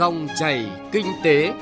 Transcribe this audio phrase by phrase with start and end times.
[0.00, 1.52] Dòng chảy kinh tế.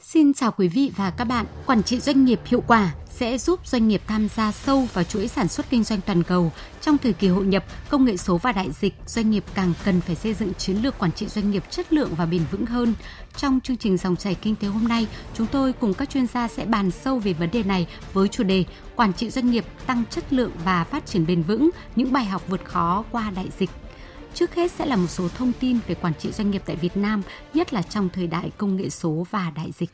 [0.00, 1.46] Xin chào quý vị và các bạn.
[1.66, 5.28] Quản trị doanh nghiệp hiệu quả sẽ giúp doanh nghiệp tham gia sâu vào chuỗi
[5.28, 6.52] sản xuất kinh doanh toàn cầu.
[6.80, 10.00] Trong thời kỳ hội nhập, công nghệ số và đại dịch, doanh nghiệp càng cần
[10.00, 12.94] phải xây dựng chiến lược quản trị doanh nghiệp chất lượng và bền vững hơn.
[13.36, 16.48] Trong chương trình dòng chảy kinh tế hôm nay, chúng tôi cùng các chuyên gia
[16.48, 18.64] sẽ bàn sâu về vấn đề này với chủ đề
[18.96, 22.42] Quản trị doanh nghiệp tăng chất lượng và phát triển bền vững, những bài học
[22.48, 23.70] vượt khó qua đại dịch.
[24.34, 26.96] Trước hết sẽ là một số thông tin về quản trị doanh nghiệp tại Việt
[26.96, 27.22] Nam,
[27.54, 29.90] nhất là trong thời đại công nghệ số và đại dịch.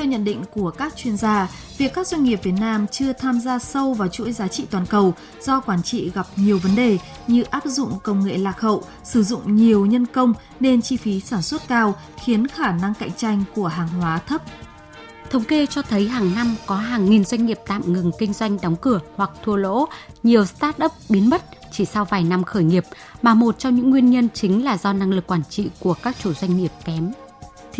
[0.00, 3.40] Theo nhận định của các chuyên gia, việc các doanh nghiệp Việt Nam chưa tham
[3.40, 6.98] gia sâu vào chuỗi giá trị toàn cầu do quản trị gặp nhiều vấn đề
[7.26, 11.20] như áp dụng công nghệ lạc hậu, sử dụng nhiều nhân công nên chi phí
[11.20, 14.42] sản xuất cao khiến khả năng cạnh tranh của hàng hóa thấp.
[15.30, 18.58] Thống kê cho thấy hàng năm có hàng nghìn doanh nghiệp tạm ngừng kinh doanh
[18.62, 19.88] đóng cửa hoặc thua lỗ,
[20.22, 21.42] nhiều start-up biến mất
[21.72, 22.84] chỉ sau vài năm khởi nghiệp,
[23.22, 26.16] mà một trong những nguyên nhân chính là do năng lực quản trị của các
[26.22, 27.12] chủ doanh nghiệp kém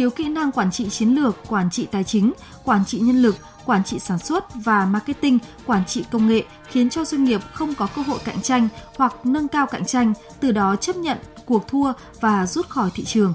[0.01, 2.33] thiếu kỹ năng quản trị chiến lược, quản trị tài chính,
[2.65, 6.91] quản trị nhân lực, quản trị sản xuất và marketing, quản trị công nghệ khiến
[6.91, 10.53] cho doanh nghiệp không có cơ hội cạnh tranh hoặc nâng cao cạnh tranh, từ
[10.53, 13.33] đó chấp nhận cuộc thua và rút khỏi thị trường.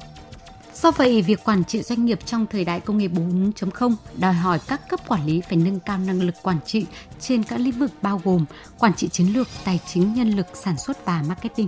[0.73, 4.59] Do vậy, việc quản trị doanh nghiệp trong thời đại công nghệ 4.0 đòi hỏi
[4.67, 6.85] các cấp quản lý phải nâng cao năng lực quản trị
[7.19, 8.45] trên các lĩnh vực bao gồm
[8.79, 11.67] quản trị chiến lược, tài chính, nhân lực, sản xuất và marketing.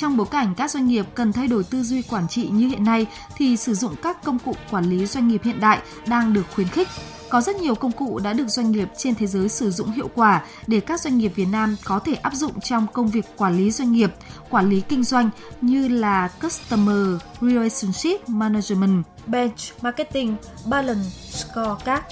[0.00, 2.84] Trong bối cảnh các doanh nghiệp cần thay đổi tư duy quản trị như hiện
[2.84, 3.06] nay
[3.36, 6.68] thì sử dụng các công cụ quản lý doanh nghiệp hiện đại đang được khuyến
[6.68, 6.88] khích.
[7.28, 10.10] Có rất nhiều công cụ đã được doanh nghiệp trên thế giới sử dụng hiệu
[10.14, 13.56] quả để các doanh nghiệp Việt Nam có thể áp dụng trong công việc quản
[13.56, 14.10] lý doanh nghiệp,
[14.50, 22.02] quản lý kinh doanh như là Customer Relationship Management, Bench Marketing, Balance Scorecard.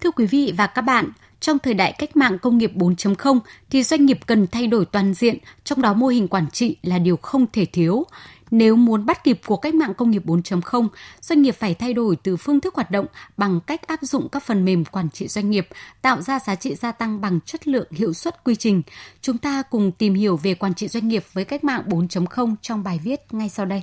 [0.00, 1.08] Thưa quý vị và các bạn,
[1.42, 3.38] trong thời đại cách mạng công nghiệp 4.0
[3.70, 6.98] thì doanh nghiệp cần thay đổi toàn diện, trong đó mô hình quản trị là
[6.98, 8.04] điều không thể thiếu.
[8.50, 10.88] Nếu muốn bắt kịp cuộc cách mạng công nghiệp 4.0,
[11.20, 13.06] doanh nghiệp phải thay đổi từ phương thức hoạt động
[13.36, 15.68] bằng cách áp dụng các phần mềm quản trị doanh nghiệp,
[16.02, 18.82] tạo ra giá trị gia tăng bằng chất lượng, hiệu suất, quy trình.
[19.20, 22.82] Chúng ta cùng tìm hiểu về quản trị doanh nghiệp với cách mạng 4.0 trong
[22.82, 23.82] bài viết ngay sau đây.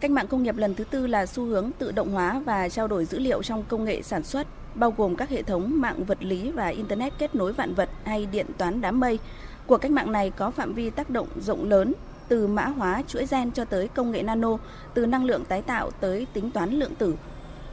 [0.00, 2.88] Cách mạng công nghiệp lần thứ tư là xu hướng tự động hóa và trao
[2.88, 4.46] đổi dữ liệu trong công nghệ sản xuất,
[4.78, 8.26] bao gồm các hệ thống mạng vật lý và Internet kết nối vạn vật hay
[8.26, 9.18] điện toán đám mây.
[9.66, 11.92] Cuộc cách mạng này có phạm vi tác động rộng lớn,
[12.28, 14.56] từ mã hóa chuỗi gen cho tới công nghệ nano,
[14.94, 17.14] từ năng lượng tái tạo tới tính toán lượng tử.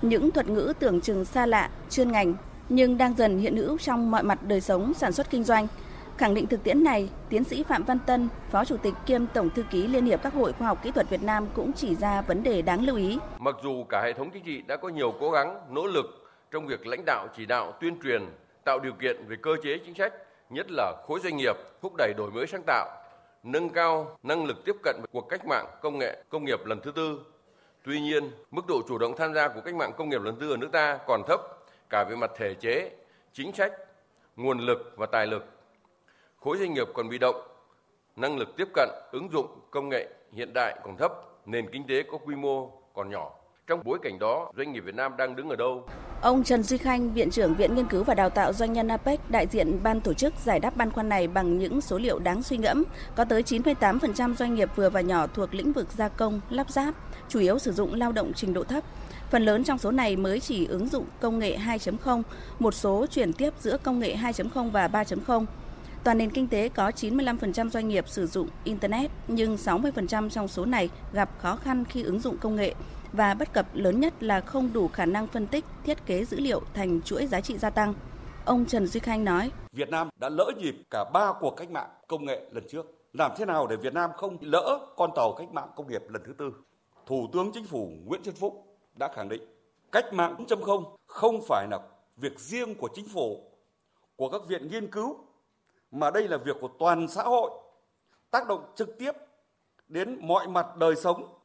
[0.01, 2.33] Những thuật ngữ tưởng chừng xa lạ, chuyên ngành,
[2.69, 5.67] nhưng đang dần hiện hữu trong mọi mặt đời sống sản xuất kinh doanh–
[6.17, 9.49] Khẳng định thực tiễn này, tiến sĩ Phạm Văn Tân, Phó Chủ tịch kiêm Tổng
[9.49, 12.21] thư ký Liên hiệp các hội khoa học kỹ thuật Việt Nam cũng chỉ ra
[12.21, 13.19] vấn đề đáng lưu ý.
[13.39, 16.22] Mặc dù cả hệ thống chính trị đã có nhiều cố gắng, nỗ lực
[16.53, 18.25] trong việc lãnh đạo, chỉ đạo, tuyên truyền,
[18.65, 20.13] tạo điều kiện về cơ chế chính sách,
[20.49, 22.89] nhất là khối doanh nghiệp, thúc đẩy đổi mới sáng tạo,
[23.43, 26.81] nâng cao năng lực tiếp cận với cuộc cách mạng công nghệ công nghiệp lần
[26.81, 27.19] thứ tư.
[27.83, 30.51] Tuy nhiên, mức độ chủ động tham gia của cách mạng công nghiệp lần tư
[30.51, 31.39] ở nước ta còn thấp
[31.89, 32.91] cả về mặt thể chế,
[33.33, 33.73] chính sách,
[34.35, 35.45] nguồn lực và tài lực
[36.37, 37.47] khối doanh nghiệp còn bị động,
[38.15, 41.11] năng lực tiếp cận, ứng dụng công nghệ hiện đại còn thấp,
[41.45, 43.42] nền kinh tế có quy mô còn nhỏ.
[43.67, 45.85] Trong bối cảnh đó, doanh nghiệp Việt Nam đang đứng ở đâu?
[46.21, 49.31] Ông Trần Duy Khanh, Viện trưởng Viện Nghiên cứu và Đào tạo Doanh nhân APEC,
[49.31, 52.43] đại diện ban tổ chức giải đáp băn khoăn này bằng những số liệu đáng
[52.43, 52.83] suy ngẫm.
[53.15, 56.95] Có tới 98% doanh nghiệp vừa và nhỏ thuộc lĩnh vực gia công, lắp ráp,
[57.29, 58.83] chủ yếu sử dụng lao động trình độ thấp.
[59.29, 62.21] Phần lớn trong số này mới chỉ ứng dụng công nghệ 2.0,
[62.59, 65.45] một số chuyển tiếp giữa công nghệ 2.0 và 3.0.
[66.03, 70.65] Toàn nền kinh tế có 95% doanh nghiệp sử dụng Internet, nhưng 60% trong số
[70.65, 72.73] này gặp khó khăn khi ứng dụng công nghệ
[73.13, 76.39] và bất cập lớn nhất là không đủ khả năng phân tích, thiết kế dữ
[76.39, 77.93] liệu thành chuỗi giá trị gia tăng.
[78.45, 81.89] Ông Trần Duy Khanh nói, Việt Nam đã lỡ nhịp cả ba cuộc cách mạng
[82.07, 82.85] công nghệ lần trước.
[83.13, 86.21] Làm thế nào để Việt Nam không lỡ con tàu cách mạng công nghiệp lần
[86.25, 86.53] thứ tư?
[87.05, 89.41] Thủ tướng Chính phủ Nguyễn Xuân Phúc đã khẳng định
[89.91, 91.79] cách mạng 4.0 không phải là
[92.17, 93.51] việc riêng của chính phủ,
[94.15, 95.17] của các viện nghiên cứu
[95.91, 97.51] mà đây là việc của toàn xã hội
[98.31, 99.11] tác động trực tiếp
[99.87, 101.39] đến mọi mặt đời sống.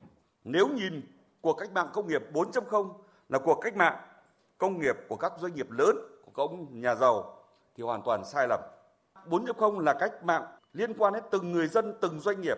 [0.44, 2.93] Nếu nhìn cuộc cách mạng công nghiệp 4.0
[3.29, 3.96] là cuộc cách mạng
[4.58, 7.38] công nghiệp của các doanh nghiệp lớn, của các ông nhà giàu
[7.76, 8.61] thì hoàn toàn sai lầm.
[9.31, 12.56] 4.0 là cách mạng liên quan đến từng người dân, từng doanh nghiệp,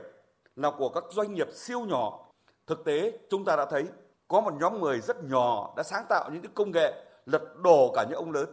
[0.56, 2.26] là của các doanh nghiệp siêu nhỏ.
[2.66, 3.84] Thực tế chúng ta đã thấy
[4.28, 6.92] có một nhóm người rất nhỏ đã sáng tạo những công nghệ
[7.26, 8.48] lật đổ cả những ông lớn.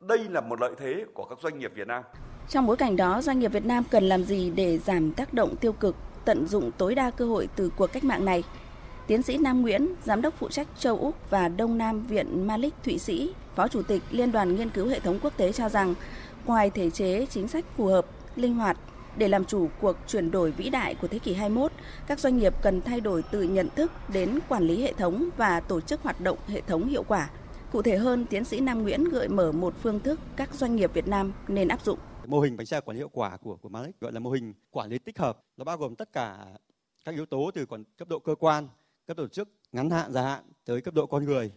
[0.00, 2.02] Đây là một lợi thế của các doanh nghiệp Việt Nam.
[2.48, 5.56] Trong bối cảnh đó, doanh nghiệp Việt Nam cần làm gì để giảm tác động
[5.56, 8.44] tiêu cực, tận dụng tối đa cơ hội từ cuộc cách mạng này?
[9.06, 12.74] Tiến sĩ Nam Nguyễn, Giám đốc phụ trách châu Úc và Đông Nam Viện Malik
[12.84, 15.94] Thụy Sĩ, Phó Chủ tịch Liên đoàn Nghiên cứu Hệ thống Quốc tế cho rằng,
[16.46, 18.06] ngoài thể chế chính sách phù hợp,
[18.36, 18.76] linh hoạt,
[19.16, 21.72] để làm chủ cuộc chuyển đổi vĩ đại của thế kỷ 21,
[22.06, 25.60] các doanh nghiệp cần thay đổi từ nhận thức đến quản lý hệ thống và
[25.60, 27.30] tổ chức hoạt động hệ thống hiệu quả.
[27.72, 30.94] Cụ thể hơn, tiến sĩ Nam Nguyễn gợi mở một phương thức các doanh nghiệp
[30.94, 31.98] Việt Nam nên áp dụng.
[32.26, 34.54] Mô hình bánh xe quản lý hiệu quả của của Malik gọi là mô hình
[34.70, 35.38] quản lý tích hợp.
[35.56, 36.46] Nó bao gồm tất cả
[37.04, 38.68] các yếu tố từ còn cấp độ cơ quan,
[39.06, 41.52] cấp tổ chức, ngắn hạn, dài hạn tới cấp độ con người,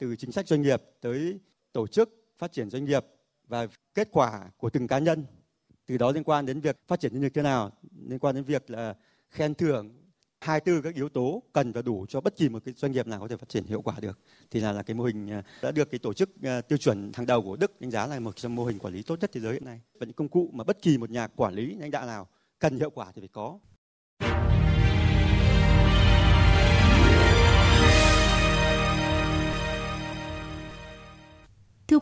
[0.00, 1.40] từ chính sách doanh nghiệp tới
[1.72, 3.04] tổ chức phát triển doanh nghiệp
[3.46, 5.24] và kết quả của từng cá nhân.
[5.86, 7.70] Từ đó liên quan đến việc phát triển nhân lực thế nào
[8.08, 8.94] liên quan đến việc là
[9.30, 10.06] khen thưởng
[10.40, 13.06] hai tư các yếu tố cần và đủ cho bất kỳ một cái doanh nghiệp
[13.06, 14.18] nào có thể phát triển hiệu quả được.
[14.50, 17.12] Thì là là cái mô hình à, đã được cái tổ chức à, tiêu chuẩn
[17.14, 19.30] hàng đầu của Đức đánh giá là một trong mô hình quản lý tốt nhất
[19.32, 19.80] thế giới hiện nay.
[19.94, 22.28] Và những công cụ mà bất kỳ một nhà quản lý lãnh đạo nào
[22.58, 23.58] cần hiệu quả thì phải có.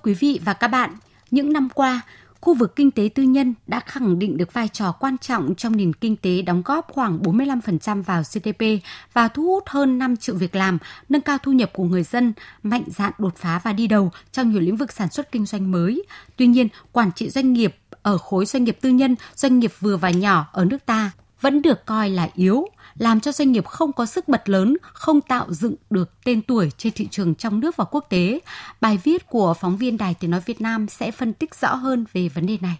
[0.04, 0.90] Quý vị và các bạn,
[1.30, 2.00] những năm qua,
[2.40, 5.76] khu vực kinh tế tư nhân đã khẳng định được vai trò quan trọng trong
[5.76, 8.64] nền kinh tế đóng góp khoảng 45% vào GDP
[9.12, 10.78] và thu hút hơn 5 triệu việc làm,
[11.08, 14.50] nâng cao thu nhập của người dân, mạnh dạn đột phá và đi đầu trong
[14.50, 16.04] nhiều lĩnh vực sản xuất kinh doanh mới.
[16.36, 19.96] Tuy nhiên, quản trị doanh nghiệp ở khối doanh nghiệp tư nhân, doanh nghiệp vừa
[19.96, 21.10] và nhỏ ở nước ta
[21.40, 22.66] vẫn được coi là yếu,
[22.98, 26.70] làm cho doanh nghiệp không có sức bật lớn, không tạo dựng được tên tuổi
[26.78, 28.40] trên thị trường trong nước và quốc tế.
[28.80, 32.04] Bài viết của phóng viên Đài Tiếng Nói Việt Nam sẽ phân tích rõ hơn
[32.12, 32.78] về vấn đề này.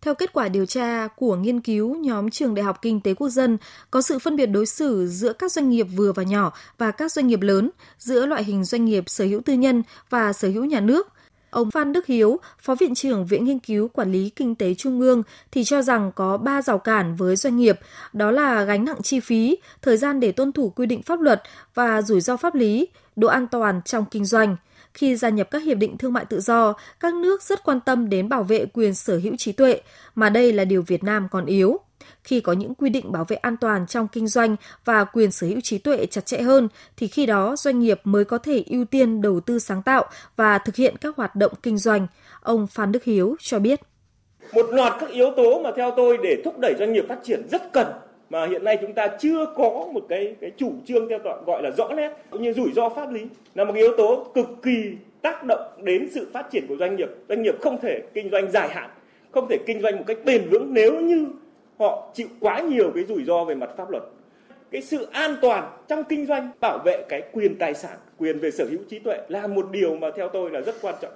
[0.00, 3.28] Theo kết quả điều tra của nghiên cứu nhóm trường Đại học Kinh tế Quốc
[3.28, 3.58] dân,
[3.90, 7.12] có sự phân biệt đối xử giữa các doanh nghiệp vừa và nhỏ và các
[7.12, 10.64] doanh nghiệp lớn, giữa loại hình doanh nghiệp sở hữu tư nhân và sở hữu
[10.64, 11.08] nhà nước,
[11.56, 15.00] Ông Phan Đức Hiếu, Phó Viện trưởng Viện Nghiên cứu Quản lý Kinh tế Trung
[15.00, 17.78] ương thì cho rằng có 3 rào cản với doanh nghiệp,
[18.12, 21.42] đó là gánh nặng chi phí, thời gian để tuân thủ quy định pháp luật
[21.74, 24.56] và rủi ro pháp lý, độ an toàn trong kinh doanh.
[24.94, 28.08] Khi gia nhập các hiệp định thương mại tự do, các nước rất quan tâm
[28.08, 29.80] đến bảo vệ quyền sở hữu trí tuệ,
[30.14, 31.80] mà đây là điều Việt Nam còn yếu.
[32.24, 35.46] Khi có những quy định bảo vệ an toàn trong kinh doanh và quyền sở
[35.46, 38.84] hữu trí tuệ chặt chẽ hơn, thì khi đó doanh nghiệp mới có thể ưu
[38.84, 40.04] tiên đầu tư sáng tạo
[40.36, 42.06] và thực hiện các hoạt động kinh doanh.
[42.40, 43.80] Ông Phan Đức Hiếu cho biết.
[44.52, 47.48] Một loạt các yếu tố mà theo tôi để thúc đẩy doanh nghiệp phát triển
[47.50, 47.86] rất cần
[48.30, 51.70] mà hiện nay chúng ta chưa có một cái cái chủ trương theo gọi là
[51.78, 53.20] rõ nét cũng như rủi ro pháp lý
[53.54, 57.08] là một yếu tố cực kỳ tác động đến sự phát triển của doanh nghiệp
[57.28, 58.90] doanh nghiệp không thể kinh doanh dài hạn
[59.30, 61.26] không thể kinh doanh một cách bền vững nếu như
[61.78, 64.02] họ chịu quá nhiều cái rủi ro về mặt pháp luật
[64.70, 68.50] cái sự an toàn trong kinh doanh bảo vệ cái quyền tài sản quyền về
[68.50, 71.12] sở hữu trí tuệ là một điều mà theo tôi là rất quan trọng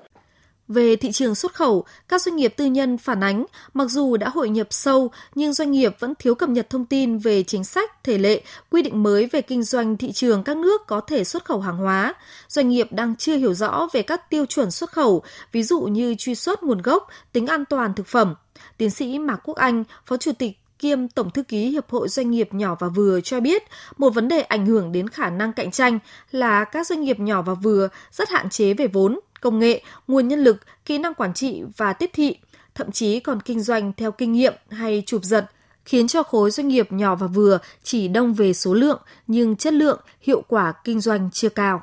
[0.70, 4.28] về thị trường xuất khẩu, các doanh nghiệp tư nhân phản ánh, mặc dù đã
[4.28, 8.04] hội nhập sâu, nhưng doanh nghiệp vẫn thiếu cập nhật thông tin về chính sách,
[8.04, 11.44] thể lệ, quy định mới về kinh doanh thị trường các nước có thể xuất
[11.44, 12.14] khẩu hàng hóa.
[12.48, 15.22] Doanh nghiệp đang chưa hiểu rõ về các tiêu chuẩn xuất khẩu,
[15.52, 18.34] ví dụ như truy xuất nguồn gốc, tính an toàn thực phẩm.
[18.76, 22.30] Tiến sĩ Mạc Quốc Anh, Phó Chủ tịch kiêm Tổng thư ký Hiệp hội Doanh
[22.30, 23.62] nghiệp nhỏ và vừa cho biết,
[23.96, 25.98] một vấn đề ảnh hưởng đến khả năng cạnh tranh
[26.30, 30.28] là các doanh nghiệp nhỏ và vừa rất hạn chế về vốn, công nghệ, nguồn
[30.28, 32.36] nhân lực, kỹ năng quản trị và tiếp thị,
[32.74, 35.46] thậm chí còn kinh doanh theo kinh nghiệm hay chụp giật,
[35.84, 39.72] khiến cho khối doanh nghiệp nhỏ và vừa chỉ đông về số lượng nhưng chất
[39.72, 41.82] lượng, hiệu quả kinh doanh chưa cao.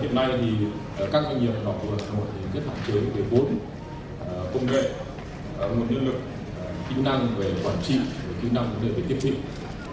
[0.00, 0.66] Hiện nay thì
[1.12, 3.58] các doanh nghiệp nhỏ và vừa thì rất hạn chế về vốn,
[4.20, 4.90] ờ, công nghệ,
[5.58, 6.14] Ờ, nguồn nhân lực,
[6.60, 7.94] ờ, kỹ năng về quản trị,
[8.42, 9.32] kỹ năng vấn đề về tiếp thị.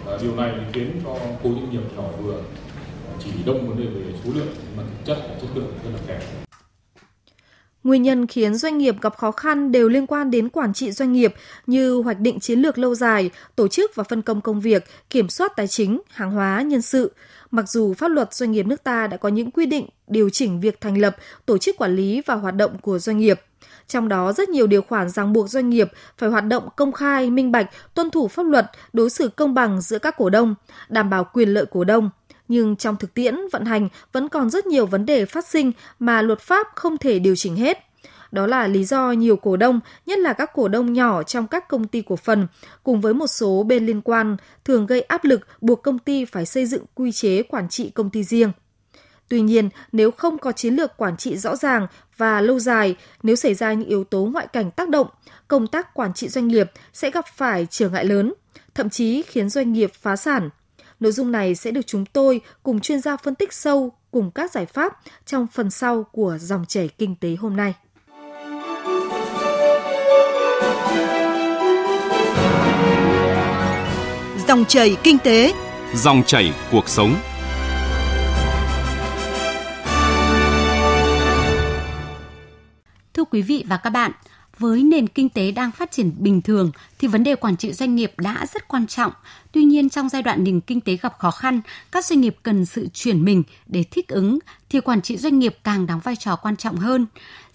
[0.04, 3.84] Và điều này khiến cho khối doanh nghiệp nhỏ vừa ờ, chỉ đông vấn đề
[3.84, 6.20] về số lượng mà thực chất và chất lượng rất là kém.
[7.84, 11.12] Nguyên nhân khiến doanh nghiệp gặp khó khăn đều liên quan đến quản trị doanh
[11.12, 11.34] nghiệp
[11.66, 15.28] như hoạch định chiến lược lâu dài, tổ chức và phân công công việc, kiểm
[15.28, 17.12] soát tài chính, hàng hóa, nhân sự.
[17.50, 20.60] Mặc dù pháp luật doanh nghiệp nước ta đã có những quy định điều chỉnh
[20.60, 21.16] việc thành lập,
[21.46, 23.40] tổ chức quản lý và hoạt động của doanh nghiệp.
[23.88, 25.88] Trong đó rất nhiều điều khoản ràng buộc doanh nghiệp
[26.18, 29.80] phải hoạt động công khai, minh bạch, tuân thủ pháp luật, đối xử công bằng
[29.80, 30.54] giữa các cổ đông,
[30.88, 32.10] đảm bảo quyền lợi cổ đông–
[32.48, 36.22] nhưng trong thực tiễn vận hành vẫn còn rất nhiều vấn đề phát sinh mà
[36.22, 37.78] luật pháp không thể điều chỉnh hết.
[38.32, 41.68] Đó là lý do nhiều cổ đông, nhất là các cổ đông nhỏ trong các
[41.68, 42.46] công ty cổ phần,
[42.82, 46.46] cùng với một số bên liên quan, thường gây áp lực buộc công ty phải
[46.46, 48.52] xây dựng quy chế quản trị công ty riêng.
[49.28, 53.36] Tuy nhiên, nếu không có chiến lược quản trị rõ ràng và lâu dài, nếu
[53.36, 55.06] xảy ra những yếu tố ngoại cảnh tác động,
[55.48, 58.34] công tác quản trị doanh nghiệp sẽ gặp phải trở ngại lớn,
[58.74, 60.50] thậm chí khiến doanh nghiệp phá sản.
[61.00, 64.52] Nội dung này sẽ được chúng tôi cùng chuyên gia phân tích sâu cùng các
[64.52, 67.74] giải pháp trong phần sau của dòng chảy kinh tế hôm nay.
[74.48, 75.52] Dòng chảy kinh tế,
[75.94, 77.16] dòng chảy cuộc sống.
[83.34, 84.12] Quý vị và các bạn,
[84.58, 87.94] với nền kinh tế đang phát triển bình thường thì vấn đề quản trị doanh
[87.94, 89.12] nghiệp đã rất quan trọng.
[89.52, 91.60] Tuy nhiên trong giai đoạn nền kinh tế gặp khó khăn,
[91.92, 94.38] các doanh nghiệp cần sự chuyển mình để thích ứng
[94.70, 97.06] thì quản trị doanh nghiệp càng đóng vai trò quan trọng hơn.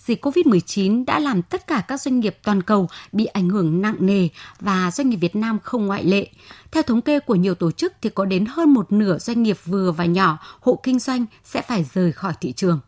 [0.09, 3.95] Dịch COVID-19 đã làm tất cả các doanh nghiệp toàn cầu bị ảnh hưởng nặng
[3.99, 4.27] nề
[4.59, 6.29] và doanh nghiệp Việt Nam không ngoại lệ.
[6.71, 9.57] Theo thống kê của nhiều tổ chức thì có đến hơn một nửa doanh nghiệp
[9.65, 12.79] vừa và nhỏ, hộ kinh doanh sẽ phải rời khỏi thị trường.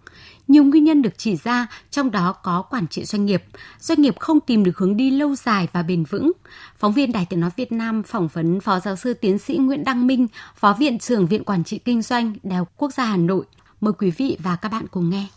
[0.47, 3.43] Nhiều nguyên nhân được chỉ ra, trong đó có quản trị doanh nghiệp.
[3.79, 6.31] Doanh nghiệp không tìm được hướng đi lâu dài và bền vững.
[6.77, 9.83] Phóng viên Đài tiếng nói Việt Nam phỏng vấn Phó giáo sư tiến sĩ Nguyễn
[9.83, 13.17] Đăng Minh, Phó Viện trưởng Viện Quản trị Kinh doanh Đại học Quốc gia Hà
[13.17, 13.45] Nội.
[13.81, 15.27] Mời quý vị và các bạn cùng nghe.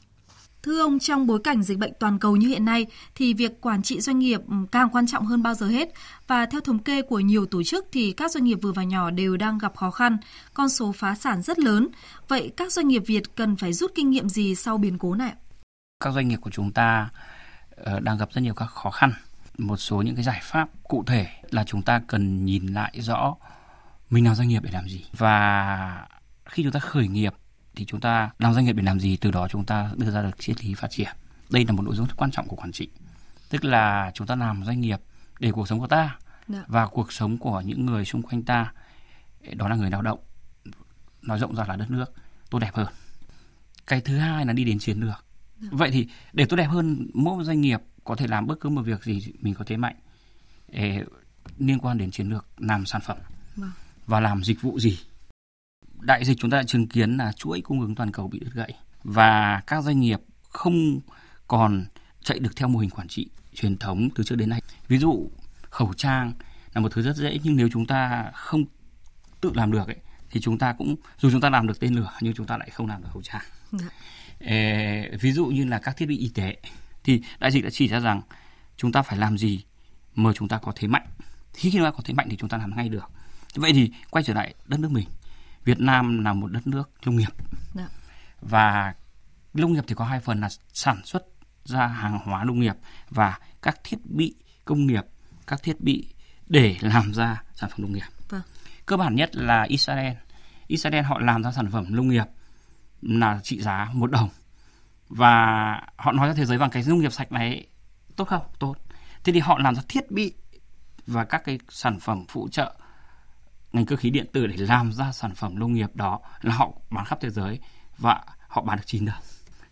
[0.65, 3.83] Thưa ông, trong bối cảnh dịch bệnh toàn cầu như hiện nay thì việc quản
[3.83, 5.89] trị doanh nghiệp ừ, càng quan trọng hơn bao giờ hết.
[6.27, 9.11] Và theo thống kê của nhiều tổ chức thì các doanh nghiệp vừa và nhỏ
[9.11, 10.19] đều đang gặp khó khăn,
[10.55, 11.89] con số phá sản rất lớn.
[12.29, 15.33] Vậy các doanh nghiệp Việt cần phải rút kinh nghiệm gì sau biến cố này?
[16.05, 17.11] Các doanh nghiệp của chúng ta
[17.77, 19.13] ờ, đang gặp rất nhiều các khó khăn.
[19.59, 23.37] Một số những cái giải pháp cụ thể là chúng ta cần nhìn lại rõ
[24.11, 26.07] mình làm doanh nghiệp để làm gì và
[26.45, 27.35] khi chúng ta khởi nghiệp
[27.77, 30.23] thì chúng ta làm doanh nghiệp để làm gì từ đó chúng ta đưa ra
[30.23, 31.09] được triết lý phát triển.
[31.51, 32.89] Đây là một nội dung rất quan trọng của quản trị.
[33.51, 35.01] Tức là chúng ta làm doanh nghiệp
[35.41, 36.65] để cuộc sống của ta Dạ.
[36.67, 38.73] và cuộc sống của những người xung quanh ta
[39.53, 40.19] đó là người lao động.
[41.23, 42.13] Nói rộng ra là đất nước
[42.51, 42.87] tốt đẹp hơn.
[43.87, 45.25] Cái thứ hai là đi đến chiến lược.
[45.61, 48.83] Vậy thì để tốt đẹp hơn mỗi doanh nghiệp có thể làm bất cứ một
[48.83, 49.97] việc gì mình có thế mạnh
[51.59, 53.17] liên quan đến chiến lược làm sản phẩm
[53.57, 53.71] Vâng.
[54.07, 54.99] và làm dịch vụ gì
[56.05, 58.51] đại dịch chúng ta đã chứng kiến là chuỗi cung ứng toàn cầu bị đứt
[58.55, 61.01] gãy và các doanh nghiệp không
[61.49, 61.85] còn
[62.23, 64.63] chạy được theo mô hình quản trị truyền thống từ trước đến nay.
[64.89, 65.31] Ví dụ
[65.71, 66.33] khẩu trang
[66.75, 68.65] là một thứ rất dễ nhưng nếu chúng ta không
[69.41, 69.97] tự làm được ấy,
[70.31, 72.71] thì chúng ta cũng dù chúng ta làm được tên lửa nhưng chúng ta lại
[72.71, 73.43] không làm được khẩu trang.
[73.73, 73.89] Dạ.
[74.39, 76.57] Ê, ví dụ như là các thiết bị y tế
[77.05, 78.23] thì đại dịch đã chỉ ra rằng
[78.77, 79.65] chúng ta phải làm gì
[80.15, 81.07] mà chúng ta có thế mạnh.
[81.55, 83.11] Khi chúng ta có thế mạnh thì chúng ta làm ngay được.
[83.55, 85.07] Vậy thì quay trở lại đất nước mình.
[85.65, 87.33] Việt Nam là một đất nước nông nghiệp.
[87.75, 87.89] Dạ.
[88.41, 88.95] Và
[89.55, 91.25] nông nghiệp thì có hai phần là sản xuất
[91.65, 92.75] ra hàng hóa nông nghiệp
[93.11, 95.05] và các thiết bị công nghiệp,
[95.47, 96.15] các thiết bị
[96.47, 98.05] để làm ra sản phẩm nông nghiệp.
[98.29, 98.43] Vâng.
[98.87, 100.13] Cơ bản nhất là Israel.
[100.67, 102.27] Israel họ làm ra sản phẩm nông nghiệp
[103.03, 104.29] là trị giá một đồng
[105.09, 105.37] và
[105.97, 107.67] họ nói ra thế giới rằng cái nông nghiệp sạch này
[108.17, 108.43] tốt không?
[108.59, 108.75] Tốt.
[109.25, 110.35] Thế thì họ làm ra thiết bị
[111.07, 112.75] và các cái sản phẩm phụ trợ
[113.75, 116.73] ngành cơ khí điện tử để làm ra sản phẩm nông nghiệp đó là họ
[116.91, 117.61] bán khắp thế giới
[117.99, 119.17] và họ bán được chín đơn.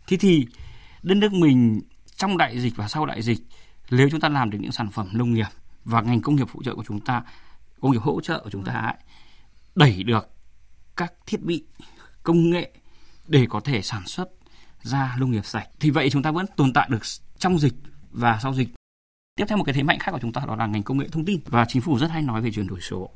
[0.07, 0.47] Thế thì
[1.03, 1.81] đất nước mình
[2.17, 3.39] trong đại dịch và sau đại dịch
[3.91, 5.47] nếu chúng ta làm được những sản phẩm nông nghiệp
[5.85, 7.23] và ngành công nghiệp phụ trợ của chúng ta,
[7.81, 8.95] công nghiệp hỗ trợ của chúng ta ấy,
[9.75, 10.29] đẩy được
[10.97, 11.65] các thiết bị
[12.23, 12.73] công nghệ
[13.29, 14.29] để có thể sản xuất
[14.83, 17.03] ra nông nghiệp sạch thì vậy chúng ta vẫn tồn tại được
[17.39, 17.75] trong dịch
[18.11, 18.69] và sau dịch.
[19.37, 21.09] Tiếp theo một cái thế mạnh khác của chúng ta đó là ngành công nghệ
[21.09, 23.11] thông tin và chính phủ rất hay nói về chuyển đổi số.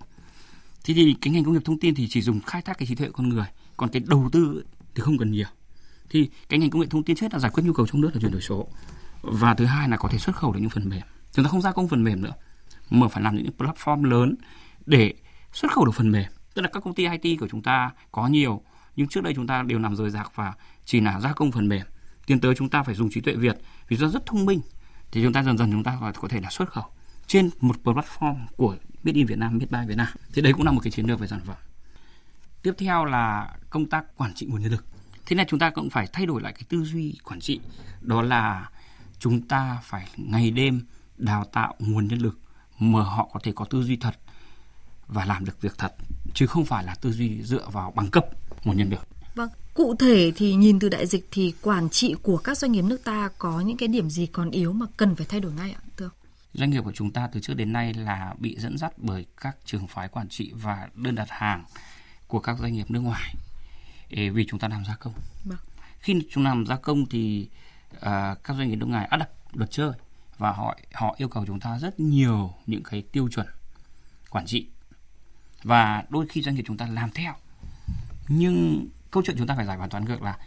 [0.87, 2.95] Thế thì cái ngành công nghiệp thông tin thì chỉ dùng khai thác cái trí
[2.95, 4.65] tuệ con người, còn cái đầu tư
[4.95, 5.47] thì không cần nhiều.
[6.11, 8.11] Thì cái ngành công nghệ thông tin trước là giải quyết nhu cầu trong nước
[8.15, 8.69] là chuyển đổi số.
[9.23, 11.03] Và thứ hai là có thể xuất khẩu được những phần mềm.
[11.33, 12.33] Chúng ta không gia công phần mềm nữa,
[12.91, 14.35] mà phải làm những platform lớn
[14.87, 15.15] để
[15.53, 16.31] xuất khẩu được phần mềm.
[16.55, 18.63] Tức là các công ty IT của chúng ta có nhiều,
[18.97, 21.69] nhưng trước đây chúng ta đều làm rời rạc và chỉ là gia công phần
[21.69, 21.87] mềm.
[22.27, 23.57] Tiến tới chúng ta phải dùng trí tuệ Việt
[23.89, 24.61] vì nó rất thông minh.
[25.11, 26.85] Thì chúng ta dần dần chúng ta có thể là xuất khẩu
[27.27, 30.09] trên một platform của biết in Việt Nam, biết bay Việt Nam.
[30.35, 31.57] Thì đấy cũng là một cái chiến lược về sản phẩm.
[32.63, 34.85] Tiếp theo là công tác quản trị nguồn nhân lực.
[35.27, 37.61] Thế nên chúng ta cũng phải thay đổi lại cái tư duy quản trị.
[38.01, 38.71] Đó là
[39.19, 42.39] chúng ta phải ngày đêm đào tạo nguồn nhân lực
[42.79, 44.15] mà họ có thể có tư duy thật
[45.09, 45.95] và làm được việc thật
[46.35, 48.27] chứ không phải là tư duy dựa vào bằng cấp
[48.65, 49.09] nguồn nhân lực.
[49.35, 52.83] Vâng, cụ thể thì nhìn từ đại dịch thì quản trị của các doanh nghiệp
[52.83, 55.73] nước ta có những cái điểm gì còn yếu mà cần phải thay đổi ngay
[55.73, 56.13] ạ, thưa ông?
[56.59, 59.57] Doanh nghiệp của chúng ta từ trước đến nay là bị dẫn dắt bởi các
[59.65, 61.65] trường phái quản trị và đơn đặt hàng
[62.27, 63.35] của các doanh nghiệp nước ngoài.
[64.11, 65.15] Vì chúng ta làm gia công.
[65.45, 65.59] Vâng.
[65.99, 67.49] Khi chúng làm gia công thì
[67.97, 68.01] uh,
[68.45, 69.93] các doanh nghiệp nước ngoài áp đặt luật chơi
[70.39, 73.47] và họ họ yêu cầu chúng ta rất nhiều những cái tiêu chuẩn
[74.31, 74.69] quản trị.
[75.63, 77.35] Và đôi khi doanh nghiệp chúng ta làm theo.
[78.29, 80.39] Nhưng câu chuyện chúng ta phải giải bài toán ngược là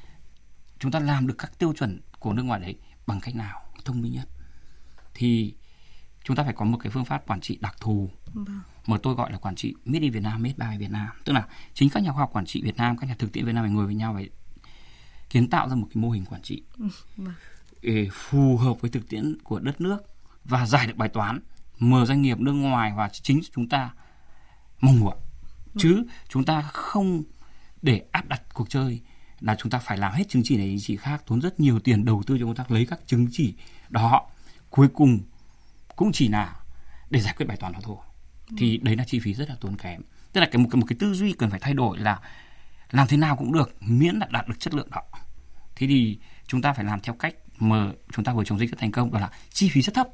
[0.79, 2.75] chúng ta làm được các tiêu chuẩn của nước ngoài đấy
[3.07, 3.61] bằng cách nào?
[3.85, 4.27] Thông minh nhất.
[5.13, 5.53] Thì
[6.29, 8.45] chúng ta phải có một cái phương pháp quản trị đặc thù Vâng.
[8.87, 11.07] mà tôi gọi là quản trị made in Việt Nam, made by Việt Nam.
[11.25, 13.45] Tức là chính các nhà khoa học quản trị Việt Nam, các nhà thực tiễn
[13.45, 14.21] Việt Nam phải ngồi với nhau và
[15.29, 16.63] kiến tạo ra một cái mô hình quản trị
[17.17, 17.33] vâng.
[17.81, 19.97] để phù hợp với thực tiễn của đất nước
[20.45, 21.39] và giải được bài toán
[21.79, 23.93] mở doanh nghiệp nước ngoài và chính chúng ta
[24.81, 25.17] mong muốn
[25.77, 27.23] chứ chúng ta không
[27.81, 29.01] để áp đặt cuộc chơi
[29.39, 31.79] là chúng ta phải làm hết chứng chỉ này chứng chỉ khác tốn rất nhiều
[31.79, 33.53] tiền đầu tư cho công tác lấy các chứng chỉ
[33.89, 34.27] đó
[34.69, 35.19] cuối cùng
[35.99, 36.55] cũng chỉ là
[37.09, 37.97] để giải quyết bài toán đó thôi.
[38.57, 40.01] Thì đấy là chi phí rất là tốn kém.
[40.33, 42.19] Tức là cái một, một cái tư duy cần phải thay đổi là
[42.91, 45.01] làm thế nào cũng được miễn là đạt được chất lượng đó.
[45.75, 48.79] Thế thì chúng ta phải làm theo cách mà chúng ta vừa chống dịch rất
[48.79, 50.07] thành công đó là chi phí rất thấp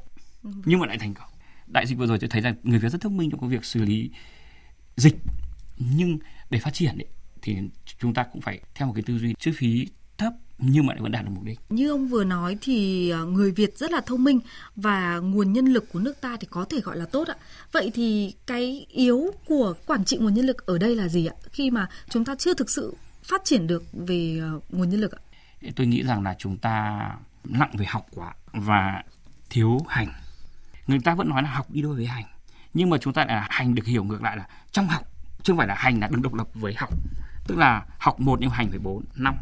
[0.43, 0.49] ừ.
[0.65, 1.29] nhưng mà lại thành công.
[1.67, 3.65] Đại dịch vừa rồi tôi thấy rằng người việt rất thông minh trong công việc
[3.65, 4.09] xử lý
[4.95, 5.15] dịch
[5.77, 7.07] nhưng để phát triển ấy,
[7.41, 7.57] thì
[7.99, 9.87] chúng ta cũng phải theo một cái tư duy chi phí
[10.17, 11.59] thấp nhưng mà vẫn đạt được mục đích.
[11.69, 14.39] Như ông vừa nói thì ờ, người Việt rất là thông minh
[14.75, 17.35] và nguồn nhân lực của nước ta thì có thể gọi là tốt ạ.
[17.71, 21.35] Vậy thì cái yếu của quản trị nguồn nhân lực ở đây là gì ạ?
[21.51, 25.11] Khi mà chúng ta chưa thực sự phát triển được về ờ, nguồn nhân lực
[25.11, 25.21] ạ?
[25.75, 27.01] Tôi nghĩ rằng là chúng ta
[27.43, 29.03] nặng về học quá và
[29.49, 30.13] thiếu hành.
[30.87, 32.25] Người ta vẫn nói là học đi đôi với hành.
[32.73, 35.03] Nhưng mà chúng ta là hành được hiểu ngược lại là trong học
[35.45, 36.89] chứ không phải là hành là đứng độc lập với học
[37.47, 39.35] tức là học một nhưng hành phải bốn năm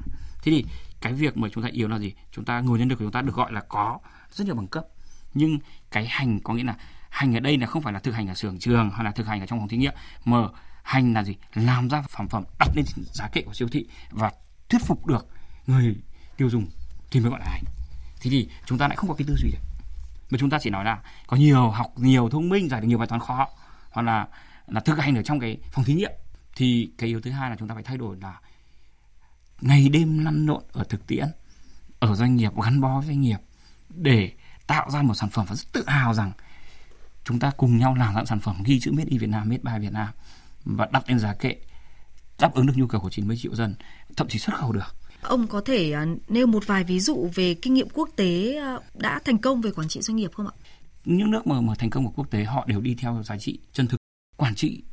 [0.43, 0.65] thế thì
[1.03, 2.13] cái việc mà chúng ta yếu là gì?
[2.31, 3.99] Chúng ta nguồn nhân lực của chúng ta được gọi là có
[4.31, 4.85] rất nhiều bằng cấp.
[5.33, 5.59] Nhưng
[5.91, 6.75] cái hành có nghĩa là
[7.09, 9.27] hành ở đây là không phải là thực hành ở xưởng trường hay là thực
[9.27, 9.93] hành ở trong phòng thí nghiệm,
[10.25, 10.37] mà
[10.83, 11.35] hành là gì?
[11.53, 14.31] Làm ra sản phẩm, đặt lên giá kệ của siêu thị và
[14.69, 15.27] thuyết phục được
[15.67, 15.95] người
[16.37, 16.67] tiêu dùng
[17.11, 17.63] thì mới gọi là hành.
[18.21, 19.61] Thế thì chúng ta lại không có cái tư duy đấy.
[20.29, 22.97] Mà chúng ta chỉ nói là có nhiều học, nhiều thông minh, giải được nhiều
[22.97, 23.47] bài toán khó
[23.91, 24.27] hoặc là
[24.67, 26.11] là thực hành ở trong cái phòng thí nghiệm.
[26.55, 28.39] Thì cái yếu thứ hai là chúng ta phải thay đổi là
[29.63, 31.27] ngày đêm lăn lộn ở thực tiễn
[31.99, 33.39] ở doanh nghiệp gắn bó với doanh nghiệp
[33.89, 34.31] để
[34.67, 36.31] tạo ra một sản phẩm và rất tự hào rằng
[37.23, 39.61] chúng ta cùng nhau làm ra sản phẩm ghi chữ made in Việt Nam, made
[39.63, 40.07] by Việt Nam
[40.65, 41.55] và đặt lên giá kệ
[42.39, 43.75] đáp ứng được nhu cầu của 90 triệu dân,
[44.15, 44.95] thậm chí xuất khẩu được.
[45.21, 48.77] Ông có thể à, nêu một vài ví dụ về kinh nghiệm quốc tế à,
[48.93, 50.53] đã thành công về quản trị doanh nghiệp không ạ?
[51.05, 53.59] Những nước mà, mà thành công của quốc tế họ đều đi theo giá trị
[53.73, 53.97] chân thực.
[54.37, 54.83] Quản trị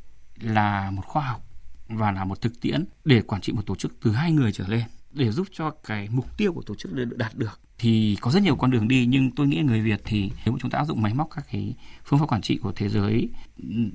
[0.40, 1.49] là một khoa học
[1.90, 4.68] và là một thực tiễn để quản trị một tổ chức từ hai người trở
[4.68, 4.82] lên
[5.12, 8.42] để giúp cho cái mục tiêu của tổ chức được đạt được thì có rất
[8.42, 11.02] nhiều con đường đi nhưng tôi nghĩ người Việt thì nếu chúng ta áp dụng
[11.02, 13.28] máy móc các cái phương pháp quản trị của thế giới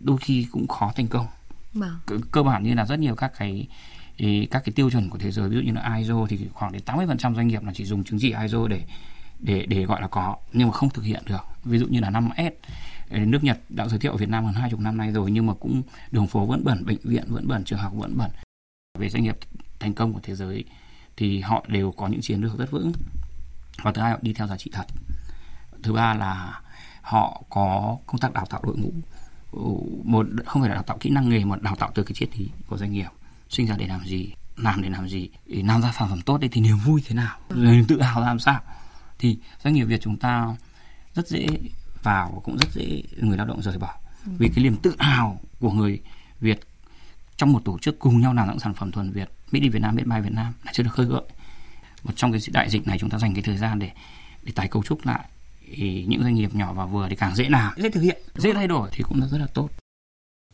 [0.01, 1.27] đôi khi cũng khó thành công.
[1.73, 1.99] Vâng.
[2.05, 3.67] Cơ, cơ bản như là rất nhiều các cái
[4.51, 6.81] các cái tiêu chuẩn của thế giới ví dụ như là ISO thì khoảng đến
[6.85, 8.81] 80% doanh nghiệp là chỉ dùng chứng chỉ ISO để
[9.39, 11.41] để để gọi là có nhưng mà không thực hiện được.
[11.63, 12.51] Ví dụ như là 5S
[13.09, 15.45] nước Nhật đã giới thiệu ở Việt Nam hơn hai chục năm nay rồi nhưng
[15.45, 18.31] mà cũng đường phố vẫn bẩn, bệnh viện vẫn bẩn, trường học vẫn bẩn.
[18.99, 19.37] Về doanh nghiệp
[19.79, 20.63] thành công của thế giới
[21.17, 22.91] thì họ đều có những chiến lược rất vững.
[23.83, 24.85] Và thứ hai họ đi theo giá trị thật.
[25.83, 26.61] Thứ ba là
[27.01, 28.93] họ có công tác đào tạo đội ngũ.
[30.03, 32.37] Một không phải là đào tạo kỹ năng nghề mà đào tạo từ cái triết
[32.37, 33.09] lý của doanh nghiệp.
[33.49, 36.37] Sinh ra để làm gì làm để làm gì để làm ra sản phẩm tốt
[36.37, 37.37] đấy thì niềm vui thế nào?
[37.55, 38.61] Niềm tự hào làm sao?
[39.19, 40.55] Thì doanh nghiệp việt chúng ta
[41.13, 41.47] rất dễ
[42.05, 43.93] vào cũng rất dễ người lao động rời bỏ
[44.25, 44.31] ừ.
[44.37, 45.99] vì cái niềm tự hào của người
[46.39, 46.59] Việt
[47.37, 49.79] trong một tổ chức cùng nhau làm những sản phẩm thuần Việt Made in Việt
[49.79, 51.21] Nam, Made by Việt Nam là chưa được khơi gợi.
[52.03, 53.91] Một trong cái đại dịch này chúng ta dành cái thời gian để
[54.43, 55.25] để tái cấu trúc lại
[55.73, 58.53] thì những doanh nghiệp nhỏ và vừa thì càng dễ làm, dễ thực hiện, dễ
[58.53, 59.69] thay đổi thì cũng rất là tốt.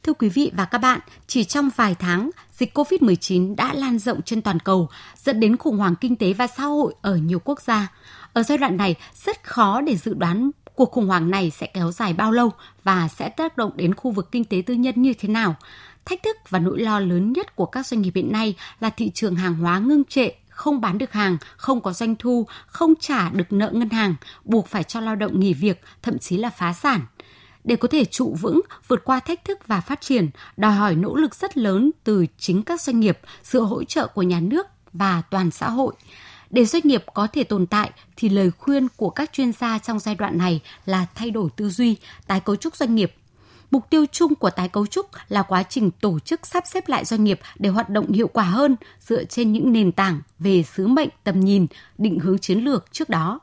[0.03, 4.21] Thưa quý vị và các bạn, chỉ trong vài tháng, dịch COVID-19 đã lan rộng
[4.21, 7.61] trên toàn cầu, dẫn đến khủng hoảng kinh tế và xã hội ở nhiều quốc
[7.61, 7.91] gia.
[8.33, 11.91] Ở giai đoạn này, rất khó để dự đoán cuộc khủng hoảng này sẽ kéo
[11.91, 12.51] dài bao lâu
[12.83, 15.55] và sẽ tác động đến khu vực kinh tế tư nhân như thế nào.
[16.05, 19.11] Thách thức và nỗi lo lớn nhất của các doanh nghiệp hiện nay là thị
[19.13, 23.29] trường hàng hóa ngưng trệ, không bán được hàng, không có doanh thu, không trả
[23.29, 26.73] được nợ ngân hàng, buộc phải cho lao động nghỉ việc, thậm chí là phá
[26.73, 27.01] sản.
[27.63, 31.15] Để có thể trụ vững, vượt qua thách thức và phát triển, đòi hỏi nỗ
[31.15, 35.21] lực rất lớn từ chính các doanh nghiệp, sự hỗ trợ của nhà nước và
[35.29, 35.93] toàn xã hội.
[36.51, 39.99] Để doanh nghiệp có thể tồn tại thì lời khuyên của các chuyên gia trong
[39.99, 41.95] giai đoạn này là thay đổi tư duy,
[42.27, 43.13] tái cấu trúc doanh nghiệp.
[43.71, 47.05] Mục tiêu chung của tái cấu trúc là quá trình tổ chức sắp xếp lại
[47.05, 50.87] doanh nghiệp để hoạt động hiệu quả hơn dựa trên những nền tảng về sứ
[50.87, 53.39] mệnh, tầm nhìn, định hướng chiến lược trước đó.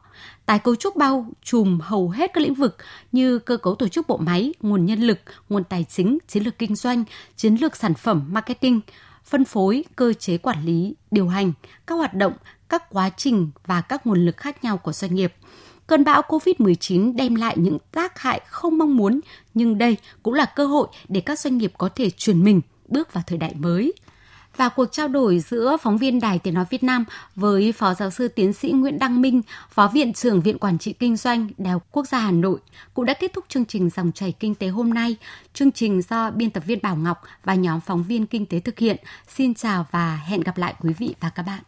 [0.46, 2.76] Tái cấu trúc bao trùm hầu hết các lĩnh vực
[3.12, 5.18] như cơ cấu tổ chức bộ máy, nguồn nhân lực,
[5.48, 7.04] nguồn tài chính, chiến lược kinh doanh,
[7.36, 8.80] chiến lược sản phẩm, marketing,
[9.24, 11.52] phân phối, cơ chế quản lý, điều hành,
[11.86, 12.32] các hoạt động,
[12.68, 15.34] các quá trình và các nguồn lực khác nhau của doanh nghiệp.
[15.86, 19.20] Cơn bão COVID-19 đem lại những tác hại không mong muốn,
[19.54, 23.12] nhưng đây cũng là cơ hội để các doanh nghiệp có thể chuyển mình bước
[23.12, 23.92] vào thời đại mới.
[24.56, 27.04] Và cuộc trao đổi giữa phóng viên Đài Tiếng Nói Việt Nam
[27.34, 30.92] với Phó Giáo sư Tiến sĩ Nguyễn Đăng Minh, Phó Viện trưởng Viện Quản trị
[30.92, 32.58] Kinh doanh Đại học Quốc gia Hà Nội
[32.94, 35.16] cũng đã kết thúc chương trình Dòng chảy Kinh tế hôm nay.
[35.54, 38.78] Chương trình do biên tập viên Bảo Ngọc và nhóm phóng viên Kinh tế thực
[38.78, 38.96] hiện.
[39.28, 41.60] Xin chào và hẹn gặp lại quý vị và các bạn.